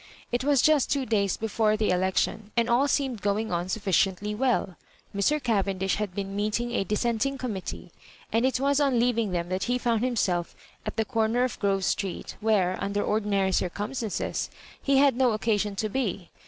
[0.31, 4.75] It was just two days before the election, and all seemed going on sufficiently well
[5.15, 5.39] Mr.
[5.39, 7.91] Ca vendish had been meeting a Dissenting commit tee,
[8.33, 10.55] and it was on leaving them that he found himself
[10.87, 14.49] at the comer of Grove Street, where, un der ordinary drcumstances,
[14.81, 16.31] he had no occasion to be.